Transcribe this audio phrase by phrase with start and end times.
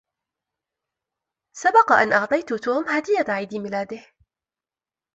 [1.55, 4.05] سبق أن أعطيت توم هدية عيد ميلاده.